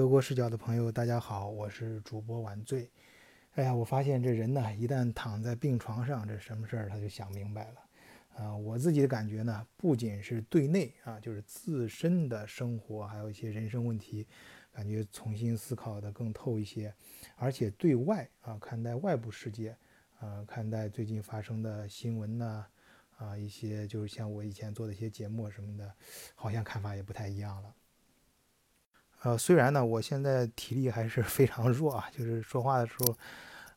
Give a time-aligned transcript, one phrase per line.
[0.00, 2.90] 德国视角的朋友，大家好，我是主播晚醉。
[3.52, 8.42] 哎呀，我发现这人呢，一旦躺在病床上，这什么事儿他就想明白了。
[8.42, 14.26] 啊，我自己的感觉呢，不仅是对内啊，就是自身的生活，还有一些人生问题，
[14.72, 16.94] 感觉重新思考的更透一些。
[17.36, 19.76] 而且对外啊，看待外部世界，
[20.18, 22.66] 啊，看待最近发生的新闻呢，
[23.18, 25.94] 啊，一些就是像我以前做的一些节目什么的，
[26.34, 27.74] 好像看法也不太一样了。
[29.22, 33.18] 呃，虽然呢，我现在体力还是非常弱啊，就是说话的时候，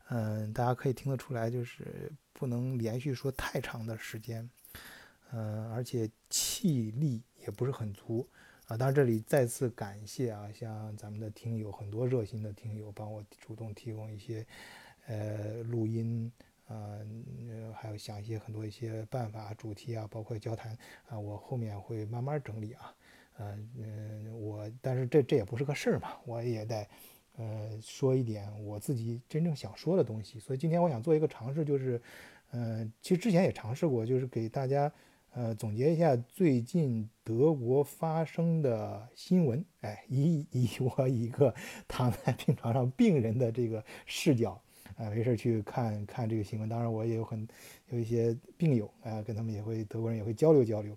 [0.08, 4.48] 嗯，大家可以听得出来，就是不能连续说太长的时间，
[5.32, 8.26] 嗯，而且气力也不是很足
[8.68, 8.76] 啊。
[8.76, 14.46] 当然，这里再次感谢啊，像咱们的听友，很多热心的听友帮我主动提供一些
[15.06, 16.32] 呃录音
[16.68, 16.96] 啊，
[17.76, 20.74] 还有想一些很多一些办法、主题啊，包括交谈
[21.06, 22.94] 啊，我后面会慢慢整理啊。
[23.38, 26.86] 嗯嗯，我但是这这也不是个事儿嘛，我也得
[27.36, 30.38] 呃说一点我自己真正想说的东西。
[30.38, 32.00] 所以今天我想做一个尝试，就是
[32.52, 34.92] 嗯，其实之前也尝试过，就是给大家
[35.32, 39.64] 呃总结一下最近德国发生的新闻。
[39.80, 41.52] 哎，以以我一个
[41.88, 44.62] 躺在病床上病人的这个视角
[44.96, 46.68] 啊，没事去看看这个新闻。
[46.68, 47.48] 当然，我也有很
[47.88, 50.96] 有一些病友啊，跟他们也会德国人也会交流交流。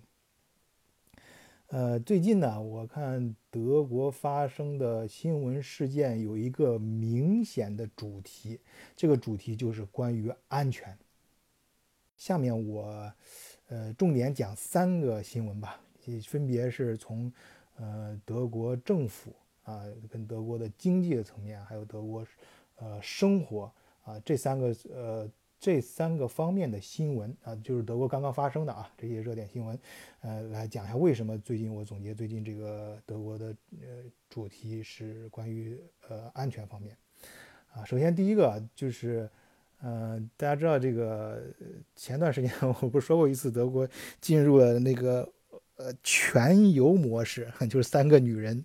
[1.68, 8.58] 呃，最近呢，我看德国发生的新闻事件有一个明显的主题，
[8.96, 10.96] 这个主题就是关于安全。
[12.16, 13.12] 下面我，
[13.68, 17.30] 呃，重点讲三个新闻吧，也分别是从，
[17.76, 19.30] 呃，德国政府
[19.64, 22.26] 啊，跟德国的经济的层面，还有德国，
[22.76, 23.70] 呃，生活
[24.04, 25.30] 啊，这三个，呃。
[25.60, 29.78] 这三个方面的新闻啊，就是德国刚刚发生的啊这些热点新闻，
[30.20, 33.46] 呃，来讲一下为什么最近我总结最近这个德国的
[33.80, 35.78] 呃主题是关于
[36.08, 36.96] 呃安全方面
[37.72, 37.84] 啊。
[37.84, 39.28] 首先第一个就是，
[39.80, 41.42] 呃，大家知道这个
[41.96, 42.50] 前段时间
[42.80, 43.88] 我不是说过一次德国
[44.20, 45.28] 进入了那个
[45.76, 48.64] 呃全游模式，就是三个女人。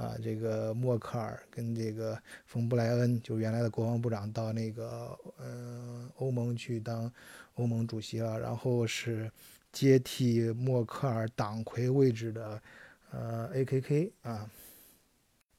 [0.00, 7.12] 啊，这个默克尔跟这个冯布莱恩，就原来的国防部长，到那个呃欧盟去当
[7.56, 8.40] 欧盟主席了。
[8.40, 9.30] 然后是
[9.70, 12.62] 接替默克尔党魁位置的
[13.10, 14.50] 呃 A.K.K 啊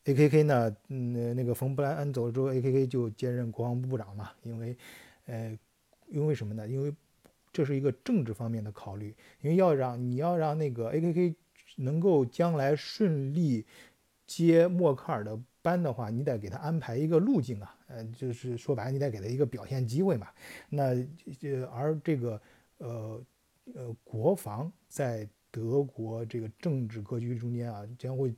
[0.06, 4.32] ，A.K.K 呢，嗯，那个冯布莱恩走了之后，A.K.K 就兼任国防部部长嘛。
[4.42, 4.76] 因为
[5.28, 5.56] 呃，
[6.08, 6.68] 因为什么呢？
[6.68, 6.92] 因为
[7.54, 11.36] 这是一个政治方面的考虑，因为要让你要让那个 A.K.K
[11.76, 13.68] 能够将来顺利。
[14.32, 20.30] 接默克尔的班的话，你得给他安排一个路径啊，呃，就是说白了，你得给他一个表现机会嘛。
[20.70, 20.96] 那
[21.42, 22.42] 呃，而这个
[22.78, 23.22] 呃
[23.76, 28.34] 呃，国防在德国这个政治格局中间啊，将会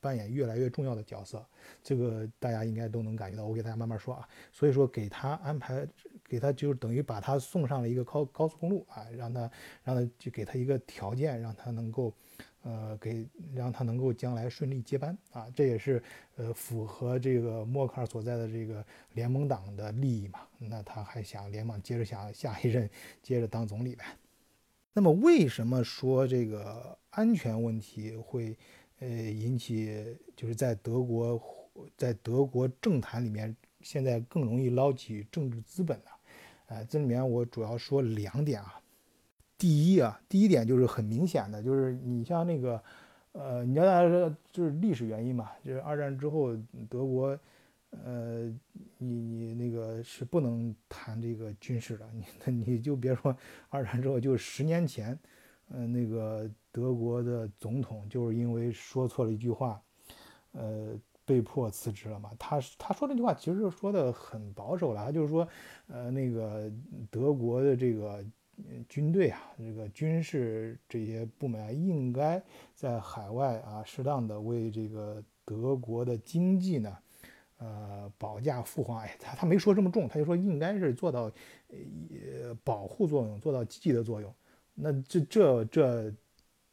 [0.00, 1.42] 扮演越来越重要的角色。
[1.82, 3.46] 这个大家应该都能感觉到。
[3.46, 4.28] 我给大家慢慢说啊。
[4.52, 5.88] 所以说，给他安排，
[6.28, 9.50] 给他就是等于把他送上了一个高高速公路啊，让他
[9.82, 12.12] 让他就给他一个条件，让他能够。
[12.62, 16.02] 呃，给让他能够将来顺利接班啊，这也是
[16.36, 18.84] 呃符合这个默克尔所在的这个
[19.14, 20.40] 联盟党的利益嘛。
[20.58, 22.90] 那他还想联盟接着想下一任
[23.22, 24.04] 接着当总理呗。
[24.92, 28.58] 那么为什么说这个安全问题会
[28.98, 31.40] 呃引起就是在德国
[31.96, 36.10] 在德国政坛里面现在更容易捞起政治资本呢？
[36.68, 38.80] 呃，这里面我主要说两点啊。
[39.58, 42.80] 第一啊，第一点就是很明显的，就是你像那个，
[43.32, 46.56] 呃，你知道大家说就是历史原因嘛，就是二战之后
[46.88, 47.36] 德国，
[47.90, 48.44] 呃，
[48.98, 53.36] 你你那个是不能谈这个军事的，你 你就别说
[53.68, 55.18] 二战之后，就十年前，
[55.70, 59.82] 嗯，那个德国的总统就是因为说错了一句话，
[60.52, 60.96] 呃，
[61.28, 62.32] 被迫辞职了嘛。
[62.38, 65.46] 他他说这句话其实说的很保守了，他就是说，
[65.86, 66.72] 呃，那个
[67.10, 68.24] 德国的这个。
[68.88, 72.42] 军队啊，这个军事这些部门啊，应该
[72.74, 76.98] 在海外啊，适当的为这个德国的经济呢，
[77.58, 78.98] 呃，保驾护航。
[78.98, 81.30] 哎，他他没说这么重，他就说应该是做到
[81.68, 84.34] 呃保护作用，做到积极的作用。
[84.74, 86.12] 那这这这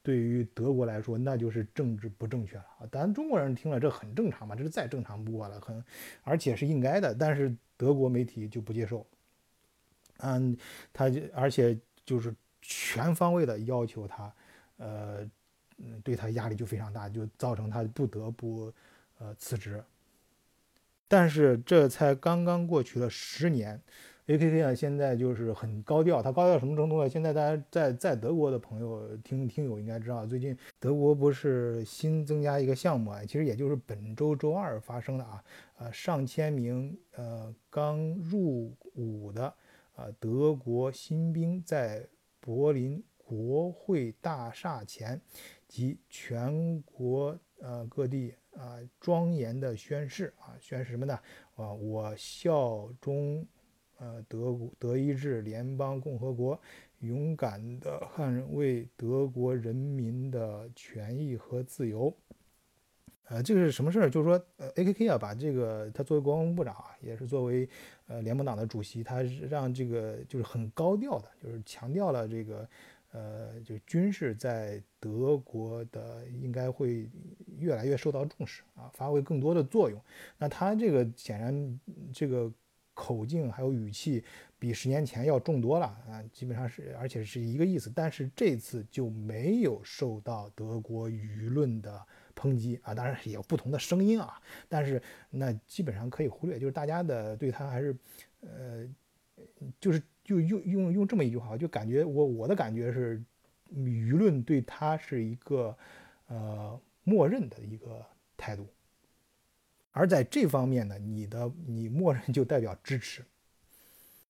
[0.06, 2.86] 对于德国来说，那就是政治不正确了啊。
[2.92, 5.84] 咱中国人听了这很正常嘛，这是再正常不过了，很
[6.22, 7.16] 而且是应该的。
[7.16, 9.04] 但是德国媒体就不接受。
[10.18, 10.56] 嗯，
[10.94, 11.76] 他就而且
[12.06, 12.32] 就是
[12.62, 14.32] 全方位的要求他，
[14.78, 15.28] 呃，
[16.04, 18.72] 对他压力就非常大，就造成他不得不
[19.18, 19.84] 呃辞职。
[21.08, 23.82] 但是这才刚刚过去了十年，
[24.28, 27.08] AKK 啊，现在就是很高调，它高调什么程度呢？
[27.08, 35.44] 现在大家在在德国的朋友听听友应该知道，最近德国不是新增加一个项目啊，其实也就是本周周二发生的啊，
[35.78, 39.54] 呃，上千名呃刚入伍的
[39.96, 42.04] 呃德国新兵在
[42.40, 45.22] 柏林国会大厦前
[45.68, 51.14] 及全国呃各地啊庄严的宣誓啊，宣誓什么呢？
[51.56, 53.46] 啊，我效忠。
[53.98, 56.60] 呃，德国德意志联邦共和国
[57.00, 62.14] 勇敢地捍卫德国人民的权益和自由。
[63.28, 64.10] 呃，这个是什么事儿？
[64.10, 67.68] 就是说，呃，A.K.K 啊，把这个他作为国防部长啊，也是作为
[68.08, 72.70] 呃联盟党的主席，他是让这个就是很高调的，就是强调了这个
[73.14, 77.10] 呃，就军事在德国的应该会
[77.58, 80.00] 越来越受到重视啊，发挥更多的作用。
[80.38, 81.80] 那他这个显然
[82.14, 82.52] 这个。
[82.96, 84.24] 口径还有语气
[84.58, 87.92] 比十年前要重多了啊，基本上是，而且是一个意思。
[87.94, 92.04] 但是这次就没有受到德国舆论的
[92.36, 95.00] 抨击啊，当然也有不同的声音啊，但是
[95.30, 97.96] 那基本上可以忽略，就是大家的对他还是，
[98.42, 98.90] 呃，
[99.80, 103.22] 就是就用用用这么一句话，就感觉我我的感觉是，
[103.74, 105.78] 舆论对他是一个
[106.28, 108.04] 呃默认的一个
[108.38, 108.66] 态度。
[109.98, 113.24] 而在这方面呢，你的你默认就代表支持。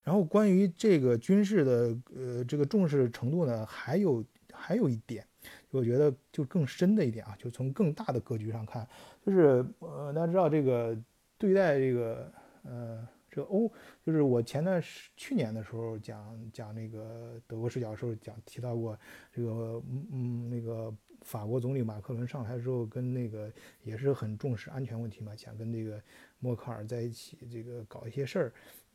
[0.04, 4.24] 然后关于这个军事的呃这个重视程度呢，还有
[4.54, 5.26] 还有一点，
[5.72, 8.88] 我觉得就更深的一点啊，就从更大的格局上看，
[9.26, 10.96] 就是呃大家知道这个
[11.40, 12.32] 对待这个
[12.62, 13.68] 呃这个欧，
[14.06, 18.96] 就是我前段时去年的时候讲讲那个德国视角的时候讲提到过
[19.34, 20.94] 这个嗯嗯那个。
[21.26, 23.52] 法国总理马克龙上台之后，跟那个
[23.82, 26.00] 也是很重视安全问题嘛，想跟这个
[26.38, 28.54] 默克尔在一起，这个搞一些事儿，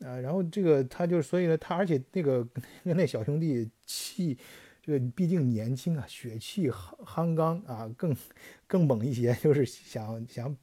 [0.09, 2.45] 啊，然后这个他就所以呢，他而且那个
[2.85, 4.39] 跟那小兄弟气，
[4.81, 8.17] 这个毕竟年轻啊，血气夯夯刚啊，更
[8.69, 10.57] 更猛一些，就是想想，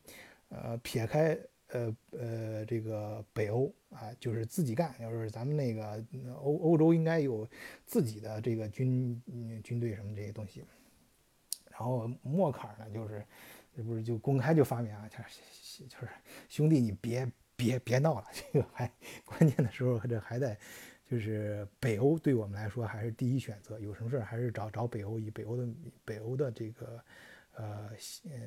[0.47, 1.37] 呃，撇开
[1.67, 6.01] 呃呃这个北欧啊，就是自己干，要是咱们那个
[6.41, 7.45] 欧欧洲应该有
[7.85, 9.21] 自己的这个军
[9.61, 10.63] 军队什么这些东西。
[11.77, 13.23] 然后默克尔呢，就是
[13.75, 15.17] 这不是就公开就发明啊，就
[15.99, 16.09] 是
[16.49, 18.91] 兄弟，你别别别闹了，这个还
[19.23, 20.57] 关键的时候这还得
[21.05, 25.67] 就是北欧对我们来说还是第一选择，有什么事儿还是找找北欧，以北欧的
[26.03, 26.99] 北欧的这个
[27.53, 27.89] 呃
[28.25, 28.39] 呃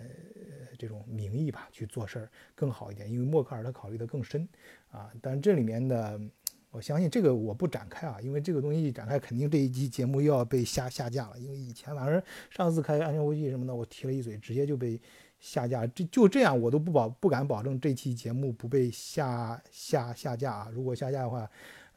[0.76, 4.48] 这种名义吧去做事儿更好一点，因为默克尔他考虑的更深
[4.90, 6.20] 啊，但这里面的。
[6.70, 11.38] 我相信这个我不展开啊，因为这个东西一展开，肯定这一期节目又要被下下架了。
[11.38, 15.00] 因为以前反正上次开安全会议什么的，我提了一嘴，直接就被
[15.40, 15.84] 下架。
[15.88, 20.70] 这就这样，我都不保不敢保证这期节目不被下下下架啊。
[20.72, 21.50] 如果下架的话，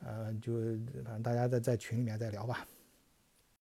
[0.04, 0.54] 呃，就
[1.04, 2.66] 反正大家在在群里面再聊吧。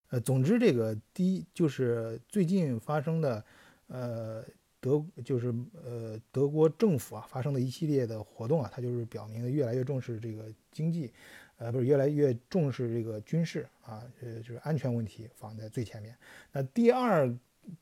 [0.08, 3.44] 呃，总之这个第一就是最近发生的，
[3.88, 4.42] 呃。
[4.82, 11.10] 德就是呃德国政府啊发生的一系列的活动啊，它就是表明越来越重视这个经济，
[11.56, 16.14] 呃不是越来越重视这个军事啊，呃就是安全问题放在最前面。
[16.52, 17.34] 那第二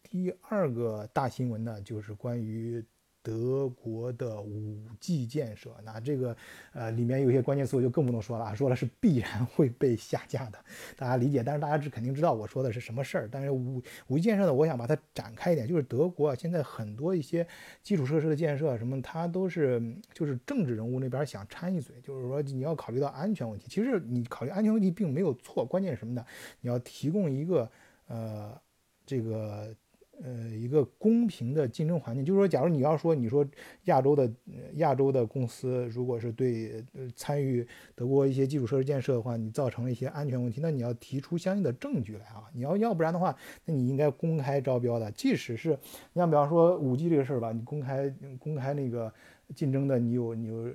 [0.03, 2.85] 第二个大新闻呢，就是关于。
[3.23, 6.37] 德国的五 G 建设，那这个
[6.73, 10.59] 呃里面有些关键词我就更不能说了啊，说了是必然会被下架的，
[10.97, 11.43] 大家理解。
[11.43, 13.29] 但是大家是肯定知道我说的是什么事儿。
[13.31, 17.47] 但是五五 G 建设呢，我想把它展开一点，就是德国现在很多一些
[17.83, 19.83] 基础设施的建设什么，它都是
[20.15, 23.67] 就是政治人物那边想掺一嘴，就是说你要考虑到安全问题。
[23.69, 26.25] 其实你考虑安全问题并没有错，关键是什么呢？
[26.63, 27.71] 你要提供一个
[28.07, 28.59] 呃
[29.05, 29.75] 这个。
[30.23, 33.47] 呃，一个公平的竞争环境，就是说，假如你要说，你说
[33.85, 34.31] 亚洲的
[34.75, 36.85] 亚洲的公司，如果是对
[37.17, 42.45] 参与德国一些基础设施建设的话，你造成了一些安全问题，那你要提出相应的证据来啊！
[42.53, 43.35] 你要要不然的话，
[43.65, 45.11] 那你应该公开招标的。
[45.13, 45.71] 即使是
[46.13, 49.11] 你像比方说五 G 这个事儿吧，你公开公开那个
[49.55, 50.71] 竞争的，你有你有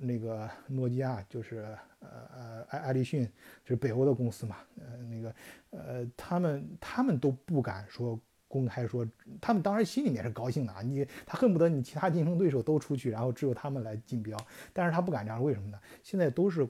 [0.00, 1.58] 那个诺基亚，就是
[2.00, 3.28] 呃呃爱爱立讯，
[3.64, 5.34] 是北欧的公司嘛，呃那个
[5.72, 8.18] 呃他们他们都不敢说。
[8.48, 9.06] 公开说，
[9.40, 14.36] 他们当然心里面是高兴的啊，你他恨不得你其他竞争对手都出去，然后只有他们来竞标，
[14.72, 15.78] 但是他不敢这样，为什么呢？
[16.02, 16.66] 现在都是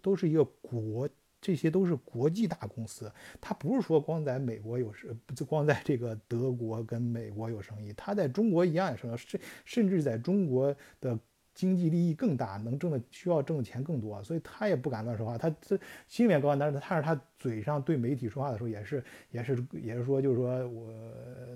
[0.00, 1.08] 都是一个国，
[1.40, 11.18] 这些都是国际大公司，他不是说光在美国有生，不光在这个德国跟美国有生意，他在中国一样有生意，甚甚至在中国的
[11.54, 15.36] 经济利益更大，能挣的需要挣的钱更多，所以他也不敢乱说话。
[15.36, 15.78] 他这
[16.08, 20.92] 心里面高，但是他是他嘴上对媒体说话的时候，也是也是也是说，就是说我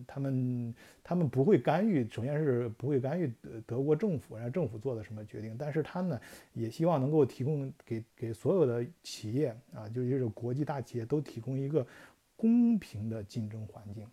[0.07, 5.57] 他们他们不会干预，首先是不会干预德德国政府，让政府做的什么决定。
[5.59, 6.21] 但是他呢，
[6.53, 11.87] 也希望能够提供给给所有的企业啊，就就是国际大企业都提供一个
[12.37, 14.07] 公平的竞争环境。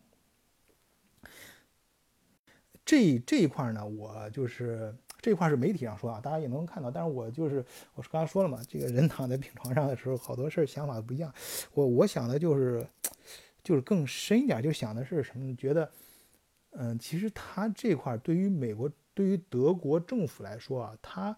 [2.86, 6.92] 这这一块呢，我就是这块是媒体上说啊，大家也能看到。
[6.92, 7.64] 但是我就是
[7.96, 11.34] 我是刚才说了嘛，这个人躺在病床上的时候，好多事儿想法不一样。
[11.74, 12.86] 我我想的就是
[13.64, 15.56] 就是更深一点，就想的是什么？
[15.56, 15.90] 觉得
[16.72, 21.38] 嗯，其实他这块对于美国、对于德国政府来说啊，他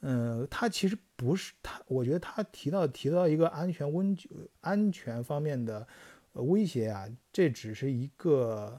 [0.00, 4.14] 嗯，他其实不是他，我觉得他提到提到一个安全温
[4.60, 5.88] 安全方面的
[6.34, 8.78] 威胁啊，这只是一个。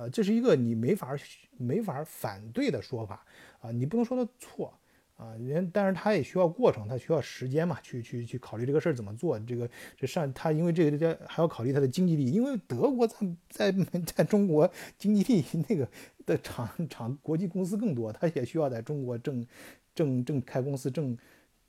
[0.00, 1.14] 呃，这是一个你没法
[1.58, 3.22] 没法反对的说法
[3.60, 4.72] 啊，你不能说他错
[5.16, 9.38] 啊，人但是他也需要过程，他需要时间嘛，去去去考虑这个事儿怎么做。
[9.40, 13.18] 这个这上他因为这个这还要考虑他的经济利益，因为德国在
[13.50, 13.72] 在
[14.16, 15.86] 在中国经济利益那个
[16.24, 19.46] 的厂厂国际公司更多，他也需要在中国挣
[19.94, 21.18] 挣挣开公司挣。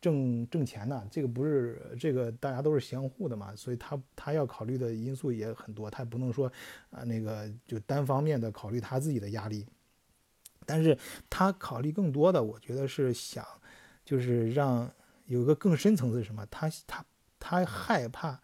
[0.01, 6.51] 挣挣钱呢，这个不是这个大家都是相互的嘛，所以他他要考虑的因素也很多，他也不能说
[6.89, 9.63] 啊那个就单方面的考虑他自己的压力，
[10.65, 10.97] 但是
[11.29, 13.45] 他考虑更多的，我觉得是想
[14.03, 14.91] 就是让
[15.27, 16.43] 有一个更深层次是什么？
[16.47, 17.05] 他他
[17.39, 18.41] 他害怕，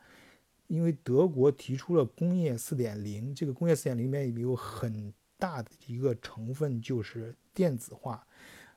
[0.68, 8.26] 因为德国提出了工业四点零，这个工业四点零里面有很大的一个成分就是电子化。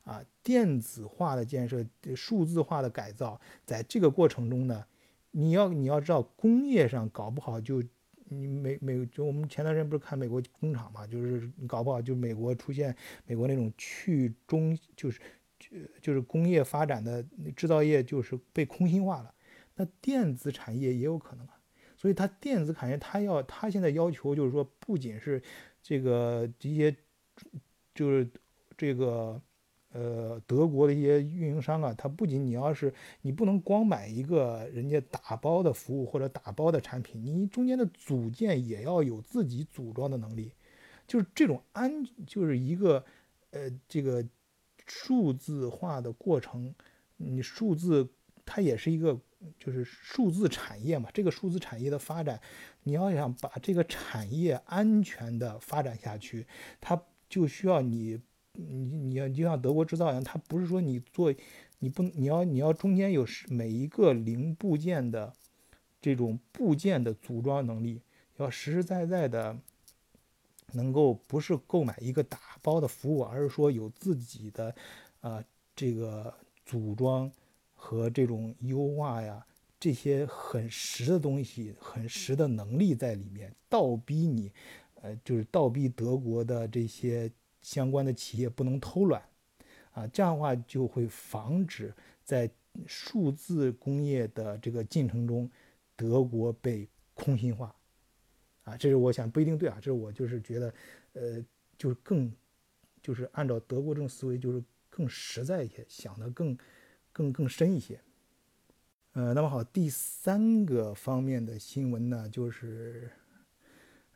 [0.04, 1.85] 啊，电子化的建设、
[2.16, 4.85] 数字化的改造，在这个过程中呢，
[5.30, 7.83] 你要你要知道，工业上搞不好就
[8.25, 15.21] 你美美就我们前段时间不是看美国工厂嘛，就是搞不好就美国出现美国那种去中就是
[16.00, 17.23] 就是工业发展的
[17.54, 19.35] 制造业就是被空心化了，
[19.76, 21.61] 那电子产业也有可能啊，
[21.97, 25.40] 所以它电子产业它要它现在要求就是说，不仅是
[25.83, 26.97] 这个一些
[27.95, 28.28] 就是
[28.76, 29.40] 这个。
[29.92, 40.52] 呃，德国的一些运营商啊，他不仅你要是你不能光买一个人家打包的服务或者打包的产品，你中间的组件也要有自己组装的能力。
[41.09, 43.04] 就是这种安，就是一个
[43.50, 44.25] 呃这个
[44.87, 46.73] 数字化的过程，
[47.16, 48.09] 你数字
[48.47, 49.20] 它也是一个
[49.59, 51.09] 就是数字产业嘛。
[51.12, 52.40] 这个数字产业的发展，
[52.85, 56.47] 你要想把这个产业安全的发展下去，
[56.80, 58.20] 它就需要你。
[58.52, 61.33] 你你要就像德国制造一样，它不是说你做，
[61.78, 65.33] 你不你要你要中间有每一个零部件的
[66.00, 68.02] 这种部件的组装能力，
[68.38, 69.57] 要实实在在的
[70.73, 74.75] 能够不是购买一个打包的服务，而是说有自己的
[75.21, 75.42] 啊
[75.76, 76.35] 这个
[76.66, 77.30] 组装
[77.75, 79.47] 和这种优化呀
[79.78, 84.50] 这些很实的东西，很实的能力在里面，倒逼你，
[85.00, 87.30] 呃就是倒逼德国的这些。
[87.62, 89.23] 相关的企业不能偷懒，
[89.93, 92.50] 啊，这样的话就会防止在
[92.87, 95.50] 数字工业的这个进程中，
[95.97, 97.75] 德国被空心化，
[98.62, 100.75] 啊，这是我想不一定对啊，这是我就是觉得，
[101.12, 101.45] 呃，
[101.76, 102.33] 就是更，
[103.02, 106.57] 就是按照德国这种思维，就是更实在一些，想的更，
[107.12, 108.00] 更更深一些，
[109.12, 113.11] 呃，那么好，第三个方面的新闻呢，就是。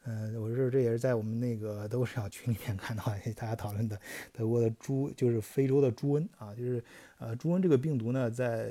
[0.06, 3.04] 嗯，我是这也是在我们那个德国市场群里面看到
[3.36, 3.98] 大家讨论的
[4.32, 6.84] 德国的猪，就是非洲的猪瘟啊，就是
[7.18, 8.70] 呃猪瘟这个病毒呢，在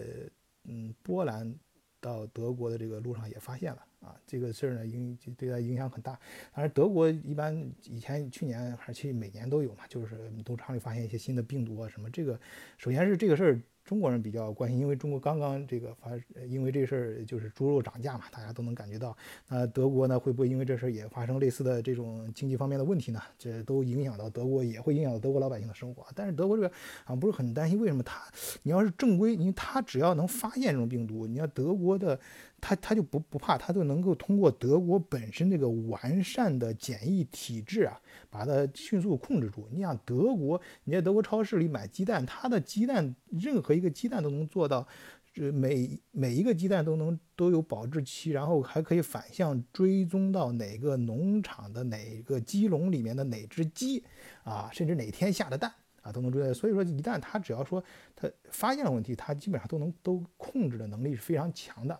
[0.65, 1.51] 嗯波兰
[1.99, 6.11] 到德国的这个路上也发现了啊，这个事儿呢影对它影响很大。
[6.53, 12.39] 当然德国一般以前去年还是去每年都有嘛，就是农场里发现一些新的病毒啊什么，这个
[12.77, 13.61] 首先是这个事儿。
[13.83, 16.11] 中国人比较关心，因为中国刚刚这个发，
[16.47, 19.15] 因为这事儿就是猪肉涨价嘛，大家都能感觉到。
[19.49, 23.21] 那德国呢，会不会因为这事儿也发生类似的这种经济方面的问题呢？
[23.37, 26.05] 这都影响到德国，也会影响到德国老百姓的生活。
[26.15, 26.71] 但是德国这个
[27.05, 28.23] 啊，不是很担心，为什么他？
[28.63, 32.19] 你要是正规，因为他只要能发现这种病毒，你要德国的。
[32.65, 39.67] 他他就不不怕，他就能够通过德国本身这个完善的检疫体制啊，把它迅速控制住。
[39.69, 44.87] 你想德国，你在德国超市里买鸡蛋，它的鸡蛋任何一个鸡蛋都能做到，
[45.33, 54.01] 这每每一个鸡蛋都能都有保质期，然后还可以反向追踪到哪个农场的哪个鸡笼里面的哪只鸡
[54.45, 55.69] 啊，甚至哪天下的蛋
[56.01, 56.53] 啊都能追到。
[56.53, 57.83] 所以说，一旦他只要说
[58.15, 61.99] 他发现了问题，他基本上都能都控制的能力是非常强的。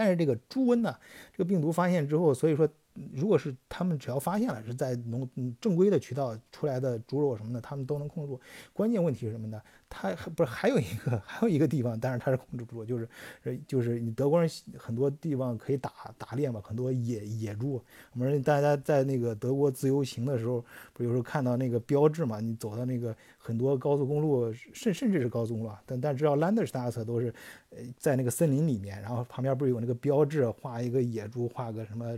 [0.00, 0.96] 但是这个猪瘟呢，
[1.30, 2.66] 这个病毒发现之后，所以说
[3.12, 5.28] 如果是他们只要发现了是在农
[5.60, 8.40] 正规的渠道出来的猪肉什么的，他们都能控制住。
[8.72, 9.60] 关键问题是什么呢？
[9.92, 13.08] 它不是还有一个 还有一个地方，但是它是控制不住，就是
[13.42, 17.82] 呃就是你德国人很多地方可以打打猎嘛，很多野野猪。
[18.12, 22.38] 我们大家在那个德国自由行的时候，不有时候看到那个标志嘛？
[22.38, 27.34] 你走到那个很多高速公路，甚甚至是高速公路，但但知道 Landstraße 都是
[27.70, 32.16] 呃在那个森林里面，然后旁边不是有那个标志，画一个野猪，画个什么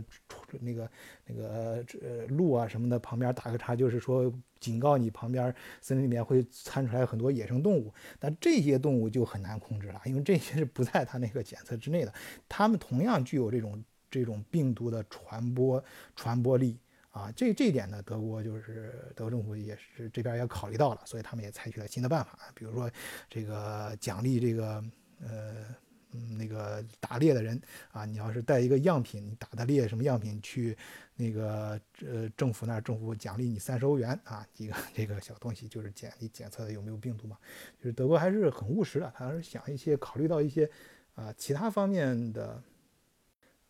[0.61, 0.87] 那个
[1.25, 4.31] 那个呃路啊什么的，旁边打个叉，就是说。
[4.63, 12.13] 警告你，旁边森林里面会窜出来很多野生动物，但这些动物就很难控制了，因为这些是不在它那个检测之内的。
[12.47, 15.83] 它们同样具有这种这种病毒的传播
[16.15, 16.79] 传播力
[17.11, 22.89] 啊，这这一点呢，德国就是德国政府也是这边也考虑到了，所以他们也采取了新的办法，比如说
[23.29, 24.83] 这个奖励这个
[25.21, 25.75] 呃。
[26.13, 27.59] 嗯，那个打猎的人
[27.91, 30.77] 啊，你要是带一个样品，你打的猎什么样品去
[31.15, 37.37] 那个呃政府那儿，政府奖励你三十欧元啊，一个这个小东西就是检你检测的有没有病毒嘛。
[37.79, 40.69] 就是德国还是很务实的，他是想一些考虑到一些
[41.15, 42.61] 啊其他方面的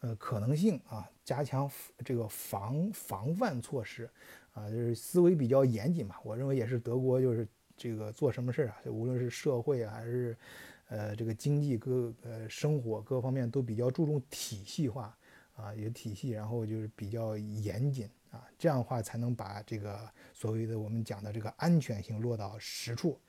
[0.02, 1.70] 呃可能性啊，加强
[2.04, 4.10] 这个防防范措施
[4.54, 6.16] 啊，就是思维比较严谨嘛。
[6.24, 7.48] 我认为也是德国就是
[7.78, 10.38] 这个做什么事儿啊，无论是社会还是。
[10.88, 15.18] 呃，这个经济各呃生活各方面都比较注重体系化
[15.56, 20.00] 啊，有体系，然后就是比较严谨啊，这样的话才能把这个
[20.34, 23.20] 所谓的我们讲的这个安全性落到实处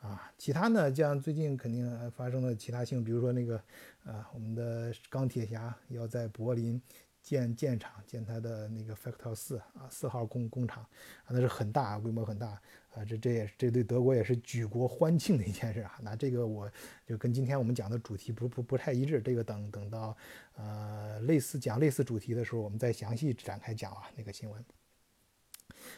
[0.00, 0.32] 啊。
[0.36, 3.56] 其他呢，像最近肯定发生了其他性，比如说那个
[4.04, 6.80] 啊，我们的钢铁侠要在柏林。
[7.22, 10.82] 建建厂，建它的那个 Factor 四啊，四号工工厂
[11.24, 12.60] 啊，那是很大，规模很大
[12.92, 15.98] 啊，这这也这对德国也是举国欢庆的一件事啊。
[16.02, 16.70] 那这个我
[17.06, 20.16] 就跟今天我们讲的主题不不不太一致，这个等等到
[20.56, 24.64] 呃类似讲类似主题的时候，我们再详细展开讲啊那个新闻。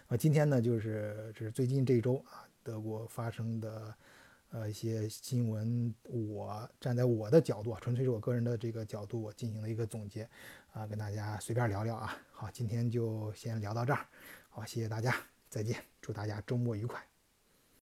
[0.09, 3.95] 啊，今天呢就是这是最近这一周啊德国发生的。
[4.51, 10.31] 呃，一些新闻，我站在我的角度啊，纯粹是我个人的这个角度，我进行了一个总结，
[10.75, 12.17] 啊，跟大家随便聊聊啊。
[12.33, 14.07] 好，今天就先聊到这儿，
[14.49, 15.15] 好，谢谢大家，
[15.49, 17.14] 再见，祝大家周末愉快。